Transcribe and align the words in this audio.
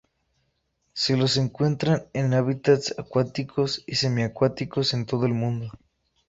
Se 0.93 1.15
los 1.15 1.37
encuentra 1.37 2.07
en 2.13 2.33
hábitats 2.33 2.95
acuáticos 2.97 3.83
y 3.85 3.93
semiacuáticos 3.97 4.95
en 4.95 5.05
todo 5.05 5.27
el 5.27 5.35
mundo. 5.35 5.71